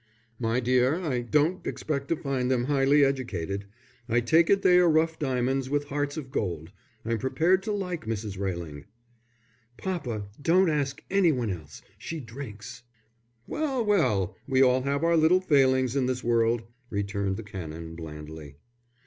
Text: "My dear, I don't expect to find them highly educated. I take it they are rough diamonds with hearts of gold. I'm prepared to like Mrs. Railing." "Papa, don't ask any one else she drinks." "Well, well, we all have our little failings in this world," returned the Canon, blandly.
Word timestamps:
"My 0.39 0.59
dear, 0.59 0.95
I 0.95 1.21
don't 1.21 1.63
expect 1.67 2.07
to 2.07 2.15
find 2.15 2.49
them 2.49 2.63
highly 2.63 3.05
educated. 3.05 3.65
I 4.09 4.19
take 4.19 4.49
it 4.49 4.63
they 4.63 4.79
are 4.79 4.89
rough 4.89 5.19
diamonds 5.19 5.69
with 5.69 5.89
hearts 5.89 6.17
of 6.17 6.31
gold. 6.31 6.71
I'm 7.05 7.19
prepared 7.19 7.61
to 7.61 7.71
like 7.71 8.07
Mrs. 8.07 8.35
Railing." 8.39 8.85
"Papa, 9.77 10.25
don't 10.41 10.71
ask 10.71 11.03
any 11.11 11.31
one 11.31 11.51
else 11.51 11.83
she 11.99 12.19
drinks." 12.19 12.81
"Well, 13.45 13.85
well, 13.85 14.35
we 14.47 14.63
all 14.63 14.81
have 14.81 15.03
our 15.03 15.15
little 15.15 15.39
failings 15.39 15.95
in 15.95 16.07
this 16.07 16.23
world," 16.23 16.63
returned 16.89 17.37
the 17.37 17.43
Canon, 17.43 17.93
blandly. 17.95 18.55